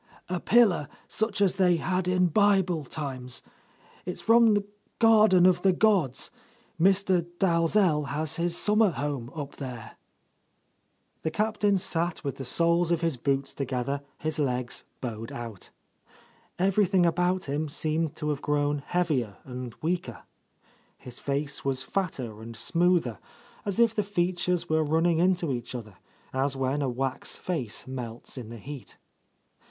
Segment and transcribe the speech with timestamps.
[0.29, 3.43] "A pillar, such as they had in Bible times.
[4.03, 4.63] It's from the
[4.97, 6.31] Garden of the Gods.
[6.81, 7.27] Mr.
[7.37, 12.37] Dalzell has his summer home up there."— to8—, A Lost Lady The Captain sat with
[12.37, 15.69] the soles of his boots to gether, his legs bowed out.
[16.57, 20.23] Everything about him seemed to have grown heavier and weaker.
[20.97, 23.19] His face was fatter and smoother;
[23.65, 25.97] as if the fea tures were running into each other,
[26.33, 28.97] as when a wax face melts in the heat.